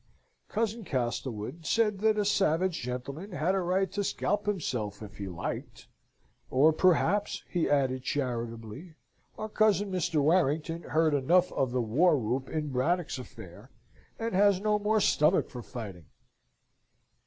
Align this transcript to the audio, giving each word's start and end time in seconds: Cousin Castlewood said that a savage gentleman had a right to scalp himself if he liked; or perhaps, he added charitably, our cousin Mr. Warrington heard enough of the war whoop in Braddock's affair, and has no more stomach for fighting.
Cousin 0.49 0.83
Castlewood 0.83 1.63
said 1.63 1.99
that 1.99 2.17
a 2.17 2.25
savage 2.25 2.81
gentleman 2.81 3.33
had 3.33 3.53
a 3.53 3.59
right 3.59 3.91
to 3.91 4.03
scalp 4.03 4.47
himself 4.47 5.03
if 5.03 5.19
he 5.19 5.27
liked; 5.27 5.87
or 6.49 6.73
perhaps, 6.73 7.43
he 7.47 7.69
added 7.69 8.01
charitably, 8.01 8.95
our 9.37 9.47
cousin 9.47 9.91
Mr. 9.91 10.19
Warrington 10.19 10.81
heard 10.81 11.13
enough 11.13 11.51
of 11.51 11.69
the 11.69 11.83
war 11.83 12.17
whoop 12.17 12.49
in 12.49 12.69
Braddock's 12.71 13.19
affair, 13.19 13.69
and 14.17 14.33
has 14.33 14.59
no 14.59 14.79
more 14.79 14.99
stomach 14.99 15.51
for 15.51 15.61
fighting. 15.61 16.05